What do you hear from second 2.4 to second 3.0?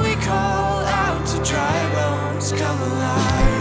come